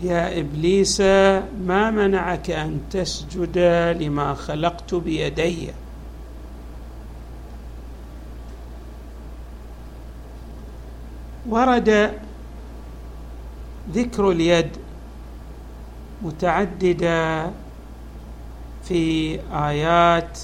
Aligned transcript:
يا 0.00 0.40
إبليس 0.40 1.00
ما 1.66 1.90
منعك 1.90 2.50
أن 2.50 2.80
تسجد 2.90 3.58
لما 4.00 4.34
خلقت 4.34 4.94
بيدي؟ 4.94 5.70
ورد 11.48 12.12
ذكر 13.92 14.30
اليد 14.30 14.68
متعددة 16.22 17.50
في 18.84 19.40
آيات 19.52 20.38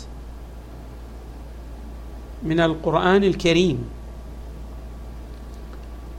من 2.43 2.61
القرآن 2.61 3.25
الكريم. 3.25 3.89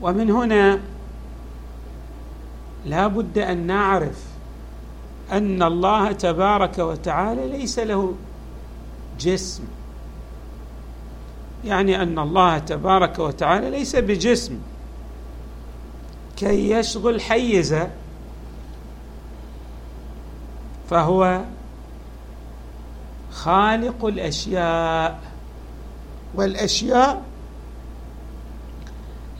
ومن 0.02 0.30
هنا 0.30 0.80
لا 2.86 3.06
بد 3.06 3.38
أن 3.38 3.66
نعرف 3.66 4.24
أن 5.32 5.62
الله 5.62 6.12
تبارك 6.12 6.78
وتعالى 6.78 7.48
ليس 7.58 7.78
له 7.78 8.14
جسم. 9.20 9.64
يعني 11.64 12.02
أن 12.02 12.18
الله 12.18 12.58
تبارك 12.58 13.18
وتعالى 13.18 13.70
ليس 13.70 13.96
بجسم. 13.96 14.58
كي 16.36 16.70
يشغل 16.70 17.20
حيزه 17.20 17.90
فهو 20.90 21.40
خالق 23.32 24.04
الأشياء. 24.04 25.20
والأشياء 26.34 27.22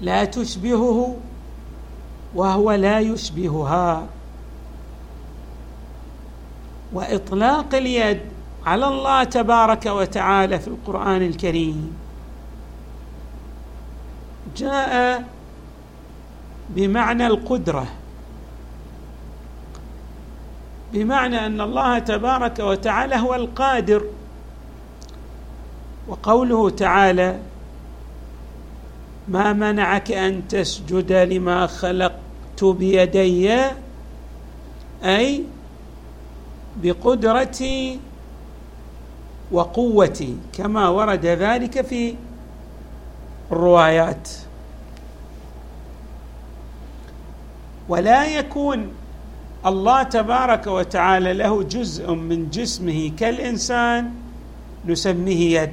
لا 0.01 0.25
تشبهه 0.25 1.17
وهو 2.37 2.73
لا 2.73 3.01
يشبهها. 3.01 4.07
وإطلاق 6.93 7.75
اليد 7.75 8.21
على 8.67 8.89
الله 8.89 9.25
تبارك 9.25 9.87
وتعالى 9.87 10.59
في 10.59 10.69
القرآن 10.69 11.23
الكريم. 11.23 11.97
جاء 14.57 15.25
بمعنى 16.69 17.27
القدرة. 17.27 17.87
بمعنى 20.93 21.47
أن 21.47 21.61
الله 21.61 21.99
تبارك 21.99 22.59
وتعالى 22.59 23.17
هو 23.17 23.35
القادر. 23.35 24.05
وقوله 26.09 26.71
تعالى 26.71 27.39
ما 29.29 29.53
منعك 29.53 30.13
أن 30.13 30.49
تسجد 30.49 31.13
لما 31.13 31.67
خلقت 31.67 32.26
بيدي 32.63 33.61
أي 35.05 35.45
بقدرتي 36.83 38.01
وقوتي 39.53 40.37
كما 40.53 40.89
ورد 40.89 41.27
ذلك 41.27 41.87
في 41.87 42.15
الروايات. 43.53 44.29
ولا 47.89 48.27
يكون 48.27 48.89
الله 49.67 50.03
تبارك 50.03 50.67
وتعالى 50.67 51.33
له 51.33 51.63
جزء 51.63 52.13
من 52.15 52.51
جسمه 52.51 53.11
كالإنسان 53.19 54.15
نسميه 54.87 55.61
يد. 55.61 55.73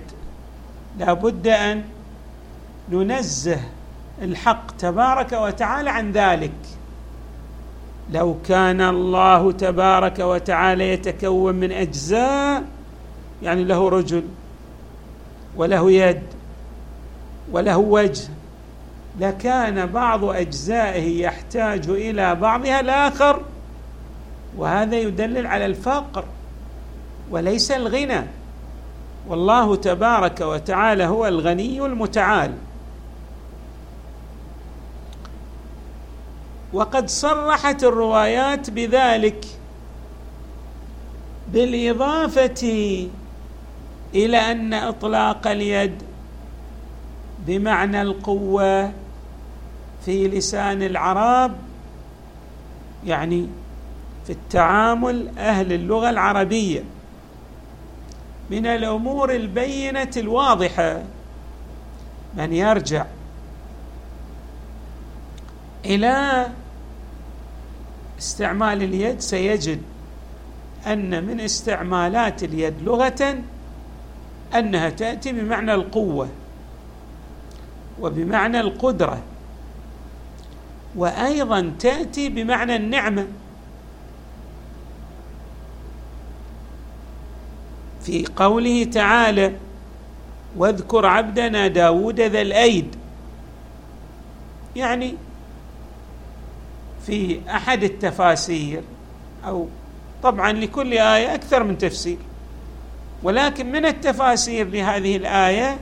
لا 0.99 1.13
بد 1.13 1.47
أن 1.47 1.83
ننزه 2.91 3.59
الحق 4.21 4.71
تبارك 4.77 5.31
وتعالى 5.31 5.89
عن 5.89 6.11
ذلك. 6.11 6.51
لو 8.11 8.37
كان 8.47 8.81
الله 8.81 9.51
تبارك 9.51 10.19
وتعالى 10.19 10.89
يتكون 10.89 11.55
من 11.55 11.71
أجزاء 11.71 12.63
يعني 13.43 13.63
له 13.63 13.89
رجل 13.89 14.23
وله 15.55 15.91
يد 15.91 16.23
وله 17.51 17.77
وجه 17.77 18.29
لكان 19.19 19.85
بعض 19.85 20.23
أجزائه 20.23 21.21
يحتاج 21.21 21.89
إلى 21.89 22.35
بعضها 22.35 22.79
الآخر 22.79 23.41
وهذا 24.57 24.95
يدلل 24.95 25.47
على 25.47 25.65
الفقر 25.65 26.23
وليس 27.31 27.71
الغنى. 27.71 28.21
والله 29.27 29.75
تبارك 29.75 30.41
وتعالى 30.41 31.03
هو 31.03 31.27
الغني 31.27 31.85
المتعال. 31.85 32.53
وقد 36.73 37.09
صرحت 37.09 37.83
الروايات 37.83 38.69
بذلك 38.69 39.45
بالإضافة 41.53 42.61
إلى 44.15 44.37
أن 44.37 44.73
إطلاق 44.73 45.47
اليد 45.47 46.03
بمعنى 47.47 48.01
القوة 48.01 48.91
في 50.05 50.27
لسان 50.27 50.83
العرب 50.83 51.51
يعني 53.05 53.47
في 54.25 54.29
التعامل 54.33 55.37
أهل 55.37 55.73
اللغة 55.73 56.09
العربية. 56.09 56.83
من 58.49 58.65
الأمور 58.65 59.35
البينة 59.35 60.11
الواضحة 60.17 61.03
من 62.37 62.53
يرجع 62.53 63.05
إلى 65.85 66.47
استعمال 68.23 68.83
اليد 68.83 69.19
سيجد 69.19 69.81
أن 70.87 71.23
من 71.23 71.39
استعمالات 71.39 72.43
اليد 72.43 72.73
لغة 72.83 73.41
أنها 74.55 74.89
تأتي 74.89 75.31
بمعنى 75.31 75.73
القوة 75.73 76.29
وبمعنى 78.01 78.59
القدرة 78.59 79.21
وأيضا 80.95 81.73
تأتي 81.79 82.29
بمعنى 82.29 82.75
النعمة. 82.75 83.27
في 88.03 88.25
قوله 88.35 88.83
تعالى 88.83 89.53
واذكر 90.57 91.05
عبدنا 91.05 91.67
داود 91.67 92.21
ذا 92.21 92.41
الأيد 92.41 92.95
يعني 94.75 95.15
في 97.05 97.39
أحد 97.49 97.83
التفاسير 97.83 98.81
أو 99.45 99.67
طبعا 100.23 100.51
لكل 100.51 100.93
آية 100.93 101.35
أكثر 101.35 101.63
من 101.63 101.77
تفسير. 101.77 102.17
ولكن 103.23 103.71
من 103.71 103.85
التفاسير 103.85 104.67
لهذه 104.67 105.15
الآية 105.17 105.77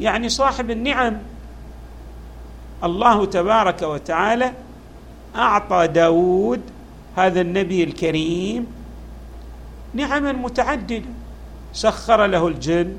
يعني 0.00 0.28
صاحب 0.28 0.70
النعم 0.70 1.18
الله 2.84 3.24
تبارك 3.24 3.82
وتعالى 3.82 4.52
أعطى 5.36 5.86
داود 5.86 6.60
هذا 7.16 7.40
النبي 7.40 7.84
الكريم 7.84 8.66
نعما 9.94 10.32
متعدده 10.32 11.02
سخر 11.72 12.26
له 12.26 12.48
الجن 12.48 12.96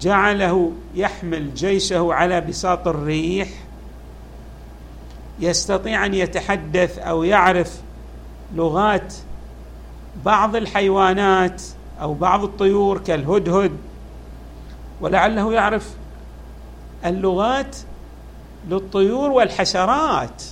جعله 0.00 0.72
يحمل 0.94 1.54
جيشه 1.54 2.14
على 2.14 2.40
بساط 2.40 2.88
الريح 2.88 3.48
يستطيع 5.38 6.06
أن 6.06 6.14
يتحدث 6.14 6.98
أو 6.98 7.22
يعرف 7.22 7.80
لغات 8.54 9.14
بعض 10.24 10.56
الحيوانات 10.56 11.62
أو 12.00 12.14
بعض 12.14 12.44
الطيور 12.44 12.98
كالهدهد 12.98 13.76
ولعله 15.00 15.52
يعرف 15.52 15.94
اللغات 17.04 17.76
للطيور 18.68 19.30
والحشرات. 19.30 20.42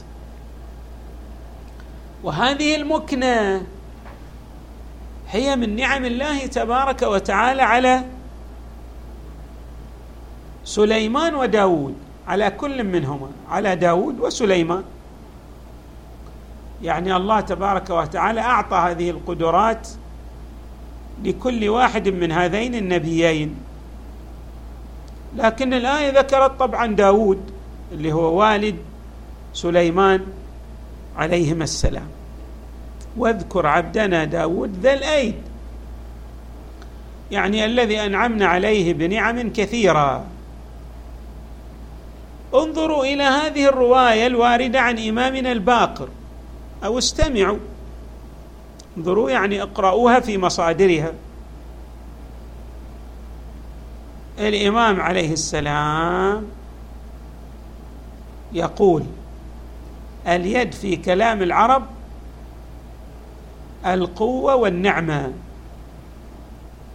وهذه 2.23 2.77
المكنة 2.77 3.63
هي 5.31 5.57
من 5.57 5.77
نعم 5.77 6.05
الله 6.05 6.47
تبارك 6.47 7.03
وتعالى 7.03 7.63
على 7.63 8.05
سليمان 10.65 11.35
وداود. 11.35 12.04
على 12.29 12.51
كل 12.51 12.85
منهما 12.85 13.31
على 13.51 13.77
داود 13.77 14.21
وسليمان. 14.21 14.83
يعني 16.83 17.17
الله 17.17 17.41
تبارك 17.41 17.91
وتعالى 17.91 18.41
أعطى 18.41 18.77
هذه 18.77 19.11
القدرات 19.11 19.89
لكل 21.25 21.69
واحد 21.69 22.09
من 22.09 22.33
هذين 22.33 22.75
النبيين. 22.75 23.57
لكن 25.37 25.75
الايه 25.75 26.19
ذكرت 26.19 26.59
طبعا 26.59 26.87
داود 26.87 27.41
اللي 27.93 28.13
هو 28.13 28.41
والد 28.41 28.77
سليمان 29.53 30.27
عليهما 31.17 31.65
السلام. 31.65 32.09
واذكر 33.17 33.67
عبدنا 33.67 34.25
داود 34.25 34.79
ذا 34.83 34.93
الأيد. 34.93 35.35
يعني 37.31 37.65
الذي 37.65 38.01
أنعمنا 38.01 38.47
عليه 38.47 38.95
بنعم 38.95 39.53
كثيرة. 39.53 40.25
انظروا 42.55 43.05
إلى 43.05 43.23
هذه 43.23 43.69
الرواية 43.69 44.27
الواردة 44.27 44.81
عن 44.81 44.99
إمامنا 44.99 45.53
الباقر. 45.53 46.09
أو 46.85 46.99
استمعوا. 46.99 47.59
انظروا 48.97 49.31
يعني 49.31 49.63
اقرأوها 49.63 50.21
في 50.21 50.39
مصادرها. 50.39 51.13
الإمام 54.39 55.01
عليه 55.01 55.33
السلام 55.33 56.47
يقول 58.53 59.05
اليد 60.27 60.73
في 60.73 60.97
كلام 60.97 61.43
العرب 61.43 61.87
القوة 63.87 64.55
والنعمة. 64.55 65.33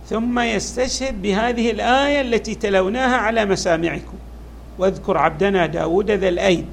ثم 0.09 0.39
يستشهد 0.39 1.21
بهذه 1.21 1.71
الآية 1.71 2.21
التي 2.21 2.55
تلوناها 2.55 3.17
على 3.17 3.45
مسامعكم. 3.45 4.17
واذكر 4.79 5.17
عبدنا 5.17 5.65
داود 5.65 6.11
ذا 6.11 6.29
الأيد. 6.29 6.65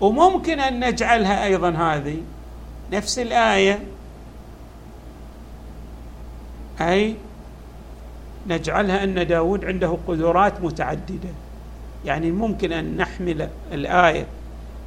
وممكن 0.00 0.60
أن 0.60 0.88
نجعلها 0.88 1.44
أيضا 1.44 1.70
هذه. 1.70 2.16
نفس 2.92 3.18
الآية. 3.18 3.80
أي 6.80 7.14
نجعلها 8.46 9.04
أن 9.04 9.26
داود 9.26 9.64
عنده 9.64 9.98
قدرات 10.08 10.60
متعددة. 10.60 11.30
يعني 12.04 12.30
ممكن 12.30 12.72
أن 12.72 12.96
نحمل 12.96 13.48
الآية 13.72 14.26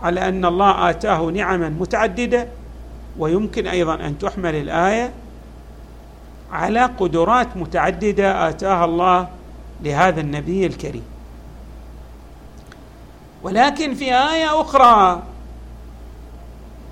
على 0.02 0.30
أن 0.30 0.46
الله 0.46 0.90
آتاه 0.90 1.22
نعما 1.22 1.70
متعددة 1.70 2.48
ويمكن 3.20 3.68
أيضا 3.68 3.96
أن 3.96 4.18
تحمل 4.20 4.56
الآية 4.56 5.12
على 6.52 6.82
قدرات 6.82 7.58
متعددة 7.58 8.50
آتاها 8.50 8.86
الله 8.86 9.28
لهذا 9.84 10.22
النبي 10.22 10.66
الكريم. 10.66 11.04
ولكن 13.44 13.94
في 13.94 14.06
آية 14.06 14.62
أخرى 14.62 15.24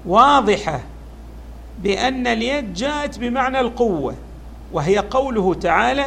واضحة 0.06 0.80
بأن 1.84 2.28
اليد 2.28 2.74
جاءت 2.74 3.20
بمعنى 3.20 3.60
القوة 3.60 4.16
وهي 4.74 4.98
قوله 4.98 5.54
تعالى 5.54 6.06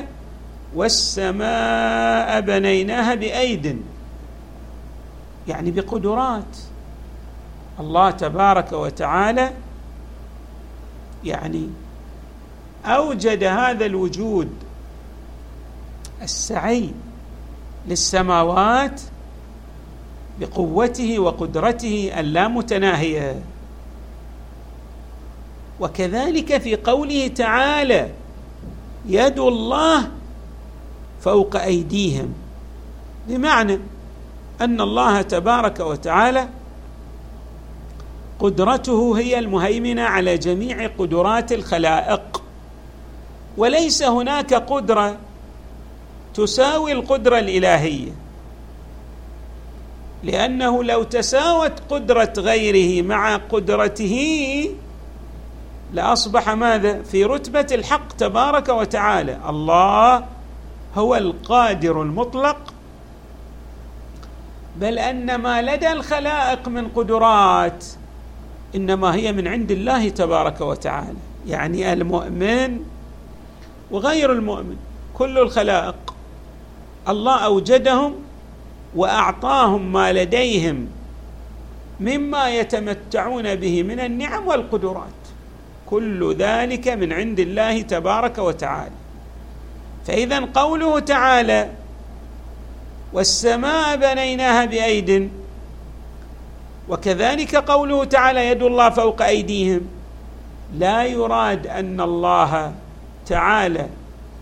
والسماء 0.74 2.40
بنيناها 2.40 3.14
بأيد 3.14 3.82
يعني 5.48 5.70
بقدرات. 5.70 6.56
الله 7.80 8.10
تبارك 8.10 8.72
وتعالى 8.72 9.50
يعني 11.24 11.68
أوجد 12.86 13.44
هذا 13.44 13.86
الوجود 13.86 14.48
السعي 16.22 16.90
للسماوات 17.88 19.00
بقوته 20.40 21.18
وقدرته 21.18 22.12
اللامتناهيه 22.16 23.42
وكذلك 25.80 26.58
في 26.58 26.76
قوله 26.76 27.26
تعالى 27.28 28.10
يد 29.06 29.38
الله 29.38 30.08
فوق 31.20 31.56
أيديهم. 31.56 32.34
بمعنى 33.28 33.78
أن 34.60 34.80
الله 34.80 35.22
تبارك 35.22 35.80
وتعالى 35.80 36.48
قدرته 38.38 39.18
هي 39.18 39.38
المهيمنة 39.38 40.02
على 40.02 40.38
جميع 40.38 40.86
قدرات 40.86 41.52
الخلائق. 41.52 42.42
وليس 43.56 44.02
هناك 44.02 44.54
قدرة 44.54 45.16
تساوي 46.34 46.92
القدرة 46.92 47.38
الإلهية. 47.38 48.12
لأنه 50.22 50.84
لو 50.84 51.02
تساوت 51.02 51.72
قدرة 51.90 52.32
غيره 52.38 53.02
مع 53.02 53.36
قدرته 53.36 54.16
لأصبح 55.92 56.48
ماذا؟ 56.50 57.02
في 57.02 57.24
رتبة 57.24 57.66
الحق 57.72 58.12
تبارك 58.12 58.68
وتعالى. 58.68 59.38
الله 59.48 60.24
هو 60.96 61.16
القادر 61.16 62.02
المطلق. 62.02 62.56
بل 64.76 64.98
أن 64.98 65.34
ما 65.34 65.62
لدى 65.62 65.92
الخلائق 65.92 66.68
من 66.68 66.88
قدرات 66.88 67.84
إنما 68.74 69.14
هي 69.14 69.32
من 69.32 69.48
عند 69.48 69.70
الله 69.70 70.08
تبارك 70.08 70.60
وتعالى. 70.60 71.18
يعني 71.46 71.92
المؤمن 71.92 72.80
وغير 73.90 74.32
المؤمن 74.32 74.76
كل 75.14 75.38
الخلائق. 75.38 76.14
الله 77.08 77.38
أوجدهم 77.44 78.14
وأعطاهم 78.96 79.92
ما 79.92 80.12
لديهم 80.12 80.86
مما 82.00 82.50
يتمتعون 82.50 83.54
به 83.54 83.82
من 83.82 84.00
النعم 84.00 84.46
والقدرات. 84.46 85.20
كل 85.86 86.34
ذلك 86.34 86.88
من 86.88 87.12
عند 87.12 87.40
الله 87.40 87.82
تبارك 87.82 88.38
وتعالى. 88.38 88.96
فإذا 90.06 90.40
قوله 90.54 90.98
تعالى 90.98 91.70
والسماء 93.12 93.96
بنيناها 93.96 94.64
بأيد 94.64 95.30
وكذلك 96.88 97.56
قوله 97.56 98.04
تعالى 98.04 98.48
يد 98.48 98.62
الله 98.62 98.90
فوق 98.90 99.22
أيديهم 99.22 99.88
لا 100.78 101.04
يراد 101.04 101.66
أن 101.66 102.00
الله 102.00 102.72
تعالى 103.26 103.88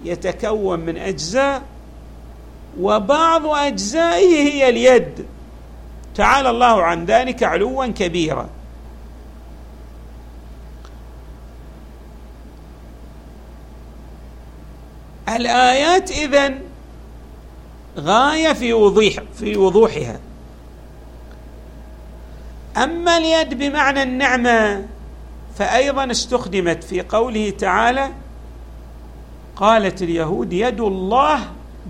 يتكون 0.04 0.80
من 0.80 0.96
أجزاء 0.96 1.62
وبعض 2.80 3.46
أجزائه 3.46 4.52
هي 4.52 4.68
اليد. 4.68 5.26
تعالى 6.14 6.50
الله 6.50 6.82
عن 6.82 7.04
ذلك 7.04 7.42
علوا 7.42 7.86
كبيرا. 7.86 8.48
الآيات 15.28 16.10
إذن 16.10 16.60
غاية 17.98 18.52
في 18.52 18.72
وضوح 18.72 19.14
في 19.38 19.56
وضوحها. 19.56 20.20
أما 22.76 23.18
اليد 23.18 23.54
بمعنى 23.54 24.02
النعمة 24.02 24.86
فايضا 25.58 26.10
استخدمت 26.10 26.84
في 26.84 27.02
قوله 27.02 27.50
تعالى 27.50 28.10
قالت 29.56 30.02
اليهود 30.02 30.52
يد 30.52 30.80
الله 30.80 31.40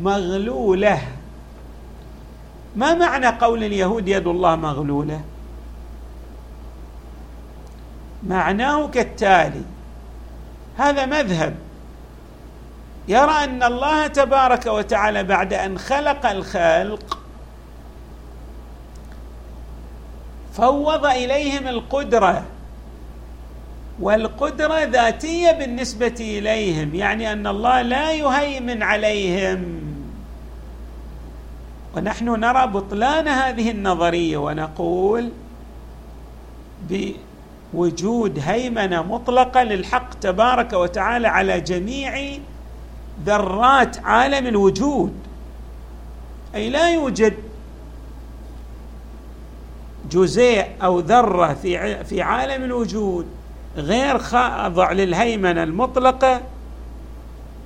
مغلولة. 0.01 1.03
ما 2.77 2.95
معنى 2.95 3.27
قول 3.27 3.65
اليهود 3.65 4.09
يد 4.09 4.27
الله 4.27 4.57
مغلولة؟ 4.57 5.21
معناه 8.23 8.89
كالتالي 8.89 9.63
هذا 10.77 11.07
مذهب. 11.07 11.57
يرى 13.09 13.45
أن 13.45 13.63
الله 13.63 14.07
تبارك 14.07 14.67
وتعالى 14.67 15.25
بعد 15.25 15.53
أن 15.53 15.79
خلق 15.79 16.27
الخلق 16.27 17.19
فوض 20.53 21.07
إليهم 21.07 21.69
القدرة. 21.69 22.45
والقدرة 24.01 24.85
ذاتية 24.85 25.51
بالنسبة 25.53 26.15
إليهم 26.21 26.95
يعني 26.95 27.33
أن 27.33 27.47
الله 27.47 27.83
لا 27.83 28.13
يهيمن 28.13 28.83
عليهم. 28.83 29.81
ونحن 31.97 32.41
نرى 32.41 32.67
بطلان 32.67 33.29
هذه 33.29 33.71
النظرية 33.71 34.37
ونقول 34.37 35.31
بوجود 37.73 38.39
هيمنة 38.39 39.03
مطلقة 39.03 39.63
للحق 39.63 40.15
تبارك 40.15 40.73
وتعالى 40.73 41.29
على 41.29 41.61
جميع 41.61 42.39
ذرات 43.27 43.99
عالم 43.99 44.47
الوجود. 44.47 45.15
أي 46.55 46.71
لا 46.71 46.91
يوجد 46.91 47.35
جزيء 50.11 50.67
أو 50.83 51.01
ذرة 51.01 51.55
في 51.55 52.05
في 52.05 52.23
عالم 52.23 52.65
الوجود. 52.65 53.27
غير 53.77 54.19
خاضع 54.19 54.93
للهيمنة 54.93 55.63
المطلقة 55.63 56.41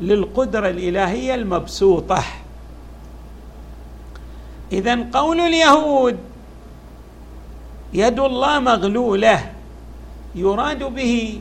للقدرة 0.01 0.69
الإلهية 0.69 1.35
المبسوطة. 1.35 2.25
اذا 4.73 5.09
قول 5.13 5.41
اليهود 5.41 6.19
يد 7.93 8.19
الله 8.19 8.59
مغلولة 8.59 9.53
يراد 10.35 10.83
به 10.83 11.41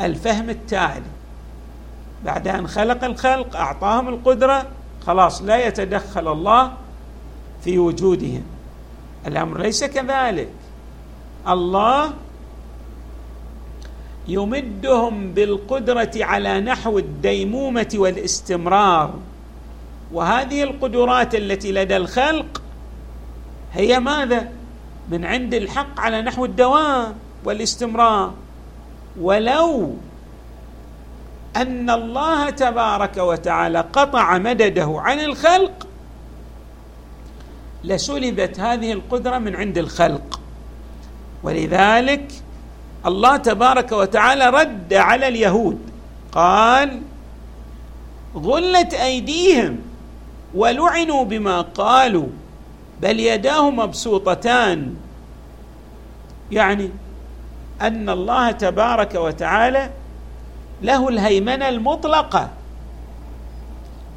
الفهم 0.00 0.50
التالي. 0.50 1.02
بعد 2.24 2.48
أن 2.48 2.68
خلق 2.68 3.04
الخلق 3.04 3.56
أعطاهم 3.56 4.08
القدرة 4.08 4.66
خلاص 5.06 5.42
لا 5.42 5.66
يتدخل 5.66 6.32
الله 6.32 6.72
في 7.64 7.78
وجودهم. 7.78 8.42
الأمر 9.26 9.60
ليس 9.60 9.84
كذلك. 9.84 10.48
الله 11.48 12.12
يمدهم 14.28 15.32
بالقدرة 15.32 16.10
على 16.16 16.60
نحو 16.60 16.98
الديمومة 16.98 17.88
والاستمرار. 17.94 19.14
وهذه 20.12 20.62
القدرات 20.62 21.34
التي 21.34 21.72
لدى 21.72 21.96
الخلق 21.96 22.62
هي 23.72 24.00
ماذا؟ 24.00 24.48
من 25.10 25.24
عند 25.24 25.54
الحق 25.54 26.00
على 26.00 26.22
نحو 26.22 26.44
الدوام 26.44 27.14
والاستمرار. 27.44 28.34
ولو 29.20 29.94
أن 31.56 31.90
الله 31.90 32.50
تبارك 32.50 33.16
وتعالى 33.16 33.80
قطع 33.80 34.38
مدده 34.38 34.94
عن 34.98 35.20
الخلق 35.20 35.86
لسلبت 37.84 38.60
هذه 38.60 38.92
القدرة 38.92 39.38
من 39.38 39.56
عند 39.56 39.78
الخلق. 39.78 40.40
ولذلك 41.42 42.32
الله 43.06 43.36
تبارك 43.36 43.92
وتعالى 43.92 44.50
رد 44.50 44.94
على 44.94 45.28
اليهود. 45.28 45.78
قال 46.32 47.00
غلت 48.34 48.94
أيديهم 48.94 49.78
ولعنوا 50.54 51.24
بما 51.24 51.60
قالوا 51.60 52.26
بل 53.02 53.20
يداه 53.20 53.70
مبسوطتان. 53.70 54.94
يعني 56.52 56.90
أن 57.80 58.08
الله 58.08 58.50
تبارك 58.50 59.14
وتعالى 59.14 59.90
له 60.82 61.08
الهيمنة 61.08 61.68
المطلقة 61.68 62.48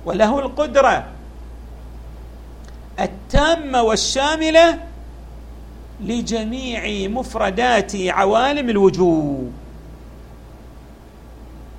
وله 0.06 0.40
القدرة 0.40 1.04
التامة 3.00 3.82
والشاملة 3.82 4.80
لجميع 6.02 7.10
مفردات 7.10 7.92
عوالم 7.96 8.70
الوجود 8.70 9.52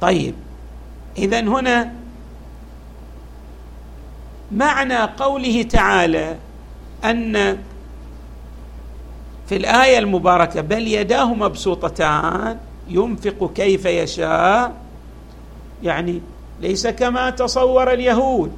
طيب 0.00 0.34
اذا 1.18 1.40
هنا 1.40 1.92
معنى 4.52 4.98
قوله 4.98 5.62
تعالى 5.62 6.36
أن 7.04 7.58
في 9.48 9.56
الآية 9.56 9.98
المباركة 9.98 10.60
بل 10.60 10.88
يداه 10.88 11.34
مبسوطتان 11.34 12.58
ينفق 12.88 13.52
كيف 13.54 13.84
يشاء 13.84 14.72
يعني 15.82 16.20
ليس 16.60 16.86
كما 16.86 17.30
تصور 17.30 17.92
اليهود 17.92 18.52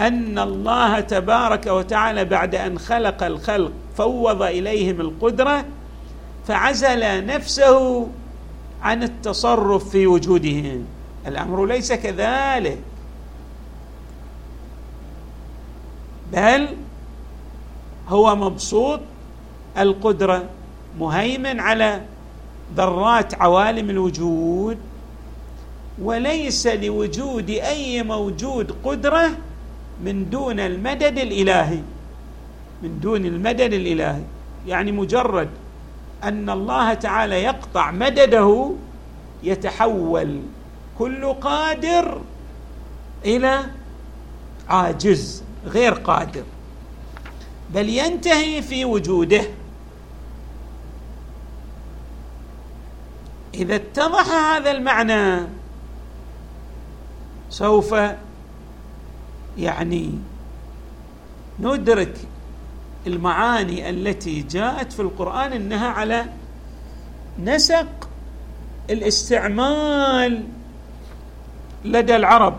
أن 0.00 0.38
الله 0.38 1.00
تبارك 1.00 1.66
وتعالى 1.66 2.24
بعد 2.24 2.54
أن 2.54 2.78
خلق 2.78 3.22
الخلق 3.22 3.72
فوض 3.96 4.42
إليهم 4.42 5.00
القدرة 5.00 5.64
فعزل 6.46 7.26
نفسه 7.26 8.06
عن 8.82 9.02
التصرف 9.02 9.88
في 9.88 10.06
وجودهم. 10.06 10.84
الأمر 11.26 11.66
ليس 11.66 11.92
كذلك. 11.92 12.78
بل 16.32 16.68
هو 18.08 18.36
مبسوط 18.36 19.00
القدرة 19.78 20.44
مهيمن 20.98 21.60
على 21.60 22.00
ذرات 22.76 23.34
عوالم 23.34 23.90
الوجود 23.90 24.78
وليس 26.02 26.66
لوجود 26.66 27.50
أي 27.50 28.02
موجود 28.02 28.74
قدرة 28.84 29.30
من 30.04 30.30
دون 30.30 30.60
المدد 30.60 31.18
الإلهي. 31.18 31.80
من 32.82 33.00
دون 33.00 33.26
المدد 33.26 33.72
الإلهي. 33.72 34.22
يعني 34.66 34.92
مجرد 34.92 35.48
أن 36.24 36.50
الله 36.50 36.94
تعالى 36.94 37.42
يقطع 37.42 37.90
مدده 37.90 38.70
يتحول 39.42 40.40
كل 40.98 41.32
قادر 41.32 42.20
إلى 43.24 43.60
عاجز 44.68 45.42
غير 45.66 45.92
قادر 45.92 46.44
بل 47.74 47.88
ينتهي 47.88 48.62
في 48.62 48.84
وجوده. 48.84 49.42
إذا 53.54 53.74
اتضح 53.76 54.28
هذا 54.28 54.70
المعنى 54.70 55.46
سوف 57.50 57.94
يعني 59.58 60.18
ندرك 61.60 62.14
المعاني 63.06 63.90
التي 63.90 64.42
جاءت 64.42 64.92
في 64.92 65.00
القرآن 65.00 65.52
إنها 65.52 65.88
على 65.88 66.24
نسق 67.44 68.08
الاستعمال 68.90 70.42
لدى 71.84 72.16
العرب. 72.16 72.56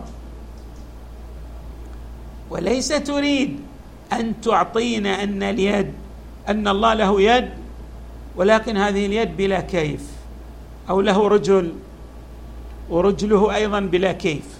وليس 2.50 2.88
تريد 2.88 3.60
أن 4.14 4.42
تعطينا 4.42 5.24
أن 5.24 5.44
اليد 5.44 5.94
أن 6.48 6.68
الله 6.68 6.94
له 6.94 7.22
يد 7.22 7.50
ولكن 8.36 8.78
هذه 8.78 9.06
اليد 9.06 9.38
بلا 9.38 9.60
كيف 9.60 10.02
أو 10.90 11.02
له 11.02 11.28
رجل 11.28 11.74
ورجله 12.90 13.56
أيضا 13.56 13.80
بلا 13.80 14.12
كيف. 14.12 14.58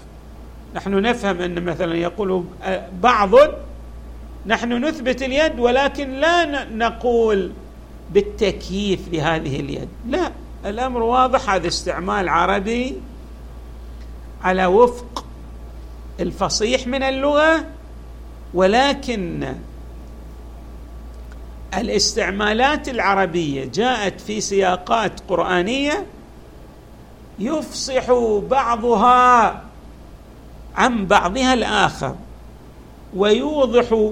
نحن 0.76 1.02
نفهم 1.02 1.42
أن 1.42 1.66
مثلا 1.66 1.96
يقول 1.96 2.44
بعض 3.02 3.32
نحن 4.48 4.86
نثبت 4.86 5.22
اليد 5.22 5.60
ولكن 5.60 6.10
لا 6.10 6.66
نقول 6.66 7.52
بالتكييف 8.12 9.00
لهذه 9.12 9.60
اليد. 9.60 9.90
لا 10.08 10.32
الأمر 10.66 11.02
واضح 11.02 11.50
هذا 11.50 11.68
استعمال 11.68 12.30
عربي 12.30 12.96
على 14.44 14.66
وفق 14.66 15.26
الفصيح 16.20 16.88
من 16.88 17.04
اللغة 17.04 17.66
ولكن 18.54 19.54
الاستعمالات 21.78 22.90
العربية 22.90 23.66
جاءت 23.66 24.22
في 24.22 24.42
سياقات 24.42 25.20
قرآنية 25.30 26.06
يفصح 27.40 28.12
بعضها 28.50 29.64
عن 30.76 31.06
بعضها 31.06 31.54
الآخر 31.54 32.16
ويوضح 33.16 34.12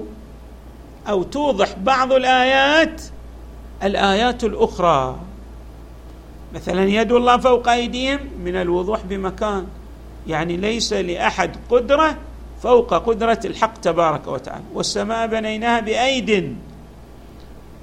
أو 1.08 1.22
توضح 1.22 1.78
بعض 1.78 2.12
الآيات 2.12 3.02
الآيات 3.82 4.44
الأخرى. 4.44 5.16
مثلا 6.54 6.84
يد 6.84 7.12
الله 7.12 7.36
فوق 7.36 7.68
أيديهم 7.68 8.20
من 8.44 8.56
الوضوح 8.56 9.00
بمكان 9.04 9.66
يعني 10.26 10.56
ليس 10.56 10.92
لأحد 10.92 11.56
قدرة 11.70 12.16
فوق 12.62 12.94
قدرة 12.94 13.40
الحق 13.44 13.80
تبارك 13.80 14.26
وتعالى. 14.26 14.64
والسماء 14.74 15.26
بنيناها 15.26 15.80
بأيد. 15.80 16.56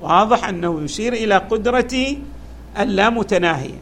واضح 0.01 0.47
أنه 0.47 0.81
يشير 0.81 1.13
إلى 1.13 1.37
قدرة 1.37 2.17
اللامتناهية. 2.79 3.81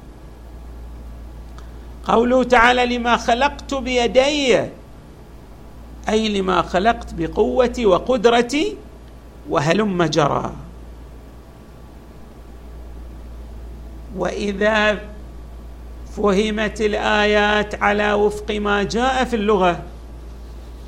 قوله 2.07 2.43
تعالى 2.43 2.97
لما 2.97 3.17
خلقت 3.17 3.73
بيدي 3.73 4.59
أي 6.09 6.29
لما 6.29 6.61
خلقت 6.61 7.13
بقوتي 7.13 7.85
وقدرتي 7.85 8.77
وهلم 9.49 10.03
جرى. 10.03 10.51
وإذا 14.17 14.99
فهمت 16.17 16.81
الآيات 16.81 17.83
على 17.83 18.13
وفق 18.13 18.51
ما 18.51 18.83
جاء 18.83 19.23
في 19.23 19.35
اللغة 19.35 19.83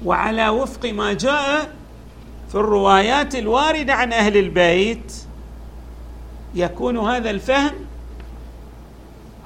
وعلى 0.06 0.50
وفق 0.50 0.86
ما 0.86 1.14
جاء 1.14 1.72
في 2.50 2.56
الروايات 2.56 3.36
الواردة 3.36 3.94
عن 3.94 4.14
أهل 4.14 4.38
البيت 4.38 5.14
يكون 6.56 6.98
هذا 6.98 7.30
الفهم 7.30 7.72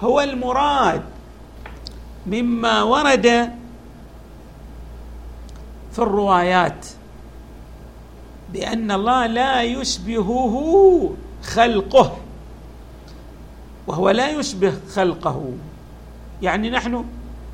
هو 0.01 0.21
المراد 0.21 1.01
مما 2.27 2.83
ورد 2.83 3.53
في 5.93 5.99
الروايات. 5.99 6.87
بأن 8.53 8.91
الله 8.91 9.25
لا 9.25 9.63
يشبهه 9.63 11.15
خلقه 11.43 12.17
وهو 13.87 14.09
لا 14.09 14.29
يشبه 14.29 14.73
خلقه. 14.89 15.51
يعني 16.41 16.69
نحن 16.69 17.05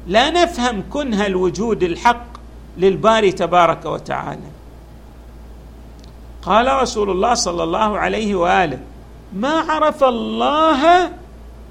لا 0.07 0.29
نفهم 0.29 0.83
كنه 0.89 1.25
الوجود 1.25 1.83
الحق 1.83 2.25
للباري 2.77 3.31
تبارك 3.31 3.85
وتعالى. 3.85 4.53
قال 6.41 6.81
رسول 6.81 7.09
الله 7.09 7.33
صلى 7.33 7.63
الله 7.63 7.97
عليه 7.97 8.35
وآله 8.35 8.79
ما 9.33 9.49
عرف 9.49 10.03
الله 10.03 11.11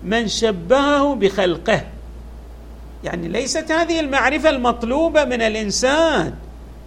من 0.04 0.28
شبهه 0.28 1.14
بخلقه؟ 1.14 1.84
يعني 3.04 3.28
ليست 3.28 3.72
هذه 3.72 4.00
المعرفة 4.00 4.50
المطلوبة 4.50 5.24
من 5.24 5.42
الإنسان 5.42 6.34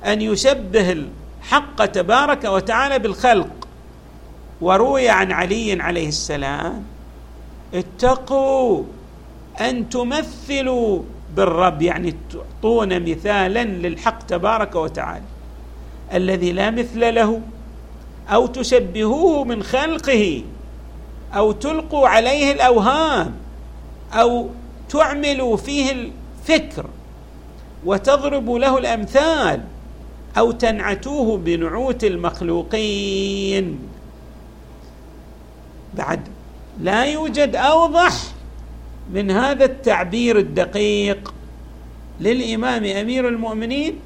أن 0.06 0.22
يشبه 0.22 0.92
الحق 1.46 1.86
تبارك 1.86 2.44
وتعالى 2.44 3.00
بالخلق. 3.00 3.68
وروي 4.62 5.10
عن 5.10 5.32
علي 5.32 5.82
عليه 5.82 6.08
السلام 6.08 6.84
اتقوا 7.74 8.84
أن 9.62 9.90
تمثلوا 9.90 11.02
بالرب 11.36 11.82
يعني 11.82 12.16
تعطون 12.34 13.12
مثالا 13.12 13.64
للحق 13.64 14.26
تبارك 14.26 14.76
وتعالى. 14.76 15.26
الذي 16.14 16.52
لا 16.52 16.72
مثل 16.72 17.16
له 17.16 17.42
أو 18.30 18.46
تشبهوه 18.46 19.44
من 19.44 19.64
خلقه 19.64 20.44
أو 21.36 21.52
تلقوا 21.52 22.08
عليه 22.08 22.52
الأوهام 22.52 23.36
أو 24.14 24.50
تعملوا 24.90 25.58
فيه 25.58 25.92
الفكر 25.92 26.86
وتضربوا 27.86 28.60
له 28.60 28.78
الأمثال. 28.78 29.64
أو 30.38 30.52
تنعتوه 30.52 31.38
بنعوت 31.38 32.04
المخلوقين. 32.04 33.80
بعد 35.94 36.20
لا 36.82 37.06
يوجد 37.06 37.56
أوضح 37.56 38.14
من 39.14 39.32
هذا 39.32 39.66
التعبير 39.66 40.38
الدقيق 40.40 41.34
للإمام 42.20 42.86
أمير 42.86 43.28
المؤمنين 43.28 44.00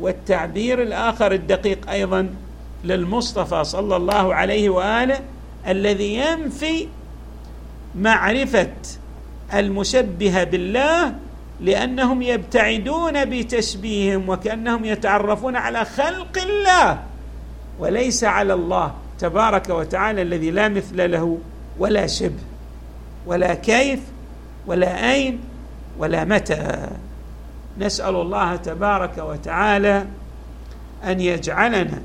والتعبير 0.00 0.82
الآخر 0.82 1.32
الدقيق 1.32 1.90
أيضا 1.90 2.28
للمصطفى 2.84 3.64
صلى 3.64 3.96
الله 3.96 4.34
عليه 4.34 4.70
وآله 4.70 5.20
الذي 5.68 6.14
ينفي 6.14 6.88
معرفة 7.94 8.72
المشبهه 9.54 10.44
بالله 10.44 11.14
لأنهم 11.60 12.22
يبتعدون 12.22 13.24
بتشبيههم 13.24 14.28
وكأنهم 14.28 14.84
يتعرفون 14.84 15.56
على 15.56 15.84
خلق 15.84 16.38
الله 16.38 16.98
وليس 17.78 18.24
على 18.24 18.54
الله 18.54 18.94
تبارك 19.18 19.68
وتعالى 19.68 20.22
الذي 20.22 20.50
لا 20.50 20.68
مثل 20.68 21.10
له 21.10 21.38
ولا 21.78 22.06
شبه 22.06 22.42
ولا 23.26 23.54
كيف 23.54 24.00
ولا 24.66 25.12
أين 25.12 25.40
ولا 25.98 26.24
متى. 26.24 26.88
نسأل 27.78 28.14
الله 28.14 28.56
تبارك 28.56 29.18
وتعالى 29.18 30.06
أن 31.04 31.20
يجعلنا 31.20 32.02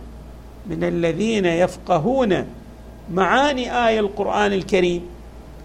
من 0.65 0.83
الذين 0.83 1.45
يفقهون 1.45 2.45
معاني 3.11 3.87
آية 3.87 3.99
القرآن 3.99 4.53
الكريم 4.53 5.01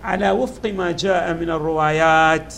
على 0.05 0.31
وفق 0.31 0.66
ما 0.66 0.90
جاء 0.90 1.35
من 1.35 1.50
الروايات. 1.50 2.55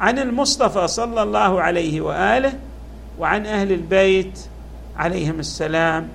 عن 0.00 0.18
المصطفى 0.18 0.88
صلى 0.88 1.22
الله 1.22 1.62
عليه 1.62 2.00
وآله 2.00 2.52
وعن 3.18 3.46
أهل 3.46 3.72
البيت 3.72 4.40
عليهم 4.96 5.38
السلام 5.40 6.08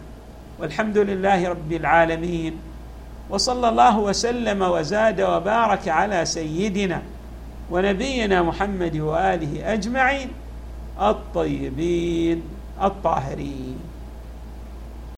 والحمد 0.60 0.98
لله 0.98 1.50
رب 1.50 1.72
العالمين 1.72 2.58
وصلى 3.30 3.70
الله 3.70 4.00
وسلم 4.00 4.62
وزاد 4.62 5.22
وبارك 5.22 5.88
على 5.88 6.26
سيدنا 6.26 7.02
ونبينا 7.72 8.42
محمد 8.42 8.98
وآله 8.98 9.74
أجمعين 9.74 10.30
الطيبين 11.02 12.44
الطاهرين 12.82 13.91